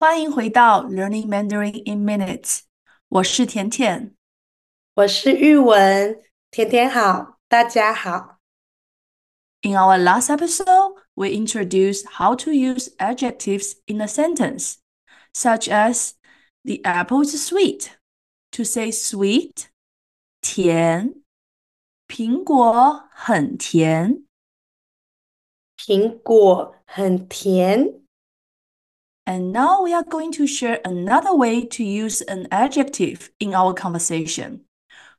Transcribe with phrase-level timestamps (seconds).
[0.00, 2.60] 欢迎回到 Learning Mandarin in Minutes，
[3.08, 4.14] 我是甜甜。
[4.94, 8.38] 我是玉文，甜甜好，大家好。
[9.62, 14.76] In our last episode, we introduced how to use adjectives in a sentence,
[15.32, 16.12] such as
[16.62, 17.88] the apple is sweet.
[18.52, 19.66] To say sweet,
[20.40, 21.22] 甜，
[22.06, 24.24] 苹果很甜。
[25.76, 27.99] 苹果很甜。
[29.30, 33.74] And now we are going to share another way to use an adjective in our
[33.74, 34.60] conversation,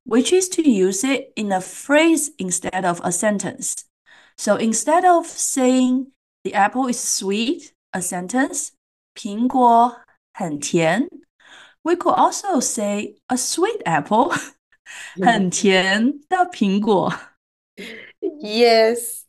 [0.06, 3.84] which is to use it in a phrase instead of a sentence.
[4.38, 6.08] So instead of saying
[6.46, 8.72] the apple is sweet, a sentence,
[9.14, 9.98] 苹果
[10.34, 11.10] 很甜,
[11.84, 14.32] we could also say a sweet apple,
[15.22, 17.12] 很甜的苹果.
[18.42, 19.26] Yes,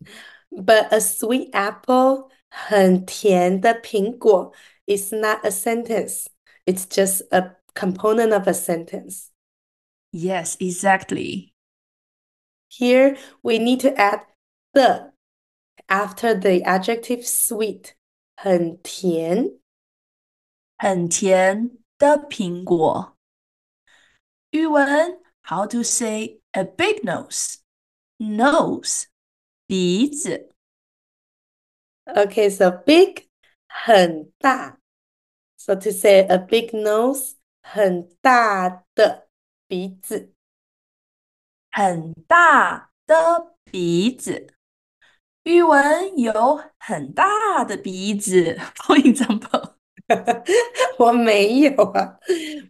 [0.51, 4.53] but a sweet apple, 很甜的苹果
[4.88, 6.28] it's not a sentence,
[6.66, 9.32] it's just a component of a sentence.
[10.12, 11.54] Yes, exactly.
[12.68, 14.22] Here, we need to add
[14.74, 15.12] the
[15.90, 17.96] after the adjective sweet.
[18.36, 19.60] 很甜，
[20.78, 23.18] 很甜的苹果。
[24.50, 27.58] 玉文 How to say a big nose?
[28.20, 29.08] Nose,
[29.68, 30.40] nose.
[32.08, 33.28] Okay, so big
[33.73, 34.79] 很大。
[35.57, 39.29] So to say a big nose 很大的
[39.67, 40.33] 鼻子。
[41.71, 44.55] 很大的鼻子。
[45.45, 48.59] 语文有很大的鼻子。
[48.77, 49.75] For example,
[50.99, 52.19] 我没 有啊，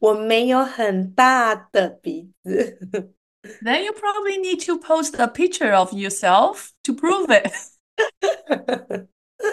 [0.00, 2.78] 我没有很大的鼻子。
[3.62, 7.52] then you probably need to post a picture of yourself to prove it.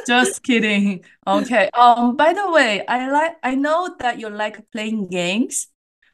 [0.08, 1.04] Just kidding.
[1.28, 1.70] Okay.
[1.74, 5.68] Um, by the way, I like I know that you like playing games.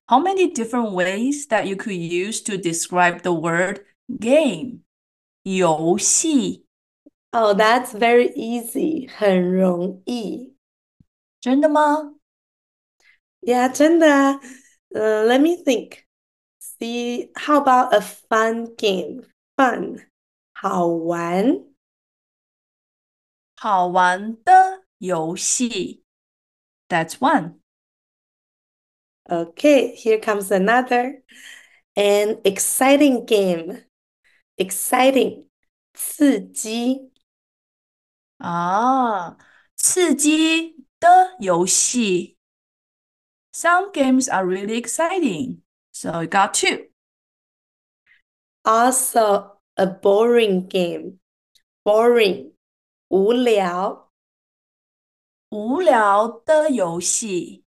[0.07, 3.85] How many different ways that you could use to describe the word
[4.19, 4.83] game?
[5.43, 6.65] 游戏
[7.31, 10.53] Oh, that's very easy，很容易。
[11.39, 12.15] 真的吗？
[13.41, 14.39] Yeah，真的啊。
[14.93, 16.03] Uh, let me think.
[16.59, 19.23] See, how about a fun game?
[19.55, 20.05] Fun，
[20.53, 21.63] 好玩。
[23.55, 26.03] 好玩的游戏
[26.89, 27.59] That's one.
[29.29, 31.23] Okay, here comes another.
[31.95, 33.85] An exciting game.
[34.57, 35.47] Exciting，
[35.93, 37.11] 刺激。
[38.37, 39.37] 啊，
[39.75, 42.37] 刺激的游戏
[43.53, 45.61] Some games are really exciting.
[45.91, 46.89] So you got two.
[48.63, 51.19] Also, a boring game.
[51.83, 52.51] Boring，
[53.08, 54.10] 无聊。
[55.50, 57.64] 无聊的游戏。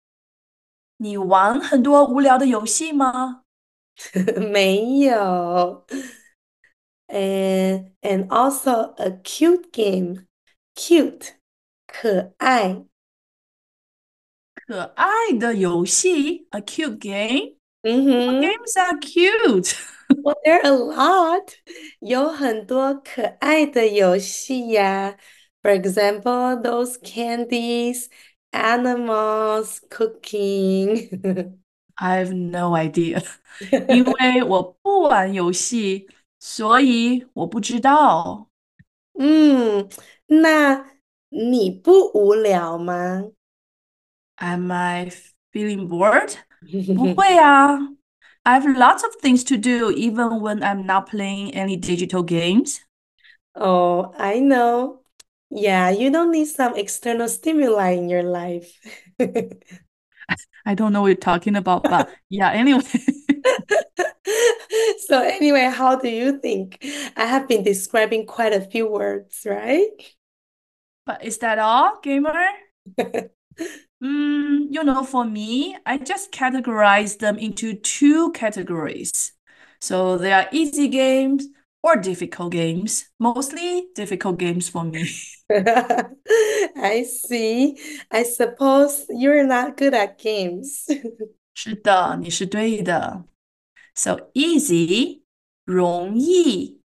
[0.98, 3.44] 你玩很多无聊的游戏吗？
[4.52, 5.86] 没有。
[7.08, 10.26] And and also a cute game.
[10.76, 11.36] Cute，
[11.86, 12.86] 可爱。
[14.56, 17.57] 可爱的游戏，a cute game.
[17.83, 18.41] 嗯哼。
[18.41, 19.75] Games are cute.
[20.23, 21.55] Well, there are a lot.
[22.01, 25.17] 有很多可爱的游戏呀。
[25.63, 28.09] For example, those candies,
[28.51, 31.59] animals, cooking.
[31.95, 33.23] I have no idea.
[33.89, 36.09] 因为我不玩游戏，
[36.41, 38.49] 所以我不知道。
[39.19, 39.89] 嗯，
[40.27, 40.91] 那
[41.29, 43.31] 你不无聊吗？
[44.37, 45.13] Am I
[45.53, 46.35] feeling bored?
[46.97, 47.79] 不会啊。
[48.45, 52.81] I have lots of things to do even when I'm not playing any digital games.
[53.55, 55.03] Oh, I know.
[55.49, 58.73] Yeah, you don't need some external stimuli in your life.
[60.65, 62.83] I don't know what you're talking about, but yeah, anyway.
[65.07, 66.79] So anyway, how do you think?
[67.17, 69.91] I have been describing quite a few words, right?
[71.05, 72.33] But is that all, gamer?
[74.03, 79.33] Mm, you know, for me, I just categorize them into two categories.
[79.81, 81.47] So there are easy games
[81.83, 83.11] or difficult games.
[83.19, 85.09] Mostly difficult games for me.
[85.51, 87.79] I see.
[88.11, 90.87] I suppose you're not good at games.
[91.55, 93.25] 是的，你是对的。
[93.95, 95.23] So easy,
[95.65, 96.81] 容易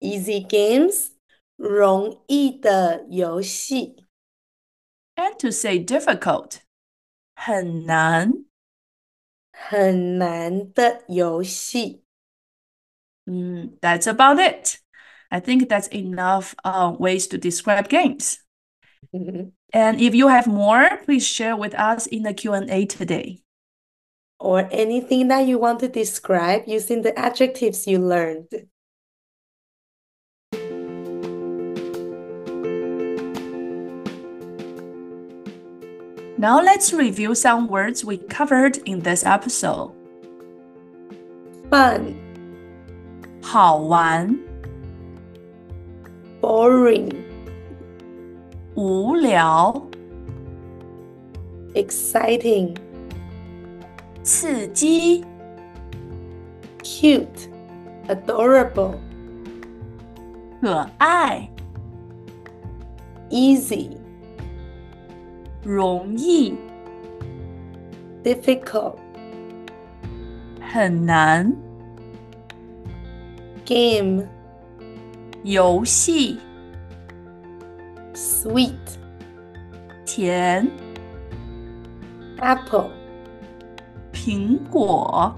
[0.00, 1.10] Easy games,
[1.56, 3.96] 容易的游戏。
[5.18, 6.60] and to say difficult,
[7.36, 8.44] 很难。
[9.52, 12.02] 很难的游戏。
[13.26, 14.78] Mm, that's about it.
[15.30, 18.38] I think that's enough uh, ways to describe games.
[19.72, 23.42] And if you have more, please share with us in the Q&A today.
[24.38, 28.48] Or anything that you want to describe using the adjectives you learned.
[36.38, 39.92] Now let's review some words we covered in this episode.
[41.70, 42.14] Fun,
[43.40, 44.36] 好玩、
[46.40, 47.10] boring,
[48.74, 49.80] 无聊、
[51.74, 52.76] exciting,
[54.22, 55.24] 刺激、
[56.82, 57.48] cute,
[58.08, 58.98] adorable,
[60.60, 61.48] 可爱、
[63.30, 63.96] easy,
[65.62, 66.54] 容易、
[68.22, 68.96] difficult,
[70.60, 71.52] 很难、
[73.64, 74.26] game,
[75.42, 76.38] 游戏、
[78.14, 78.72] sweet,
[80.04, 80.70] 甜、
[82.38, 82.90] apple,
[84.12, 85.34] 苹果。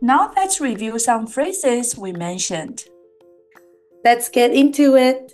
[0.00, 2.86] Now let's review some phrases we mentioned.
[4.04, 5.32] Let's get into it.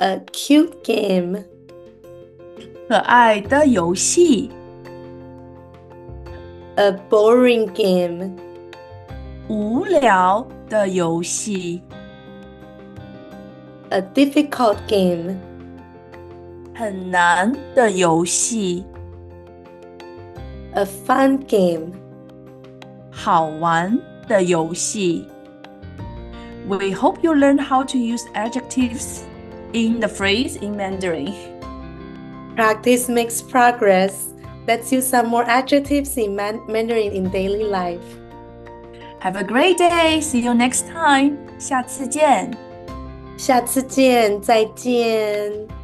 [0.00, 1.42] A cute game,
[2.86, 4.50] 可爱的游戏、
[6.74, 8.30] a boring game,
[9.48, 11.80] 无聊的游戏、
[13.88, 15.34] a difficult game,
[16.74, 18.84] 很难的游戏、
[20.74, 21.90] a fun game.
[23.10, 23.98] 好玩
[24.28, 25.26] 的游戏。
[26.68, 29.22] We hope you learn how to use adjectives
[29.72, 31.34] in the phrase in Mandarin.
[32.54, 34.28] Practice makes progress.
[34.66, 38.02] Let's use some more adjectives in Man- Mandarin in daily life.
[39.20, 40.20] Have a great day.
[40.20, 41.36] See you next time.
[41.58, 42.50] 下次见。
[43.36, 45.79] 下次见，再见。